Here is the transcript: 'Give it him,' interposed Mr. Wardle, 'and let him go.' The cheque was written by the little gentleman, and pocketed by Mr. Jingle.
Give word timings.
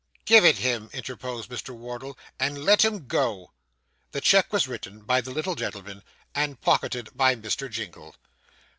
'Give 0.25 0.43
it 0.43 0.57
him,' 0.57 0.89
interposed 0.93 1.51
Mr. 1.51 1.75
Wardle, 1.75 2.17
'and 2.39 2.65
let 2.65 2.83
him 2.83 3.05
go.' 3.05 3.51
The 4.13 4.19
cheque 4.19 4.51
was 4.51 4.67
written 4.67 5.01
by 5.03 5.21
the 5.21 5.29
little 5.29 5.53
gentleman, 5.53 6.01
and 6.33 6.59
pocketed 6.59 7.15
by 7.15 7.35
Mr. 7.35 7.69
Jingle. 7.69 8.15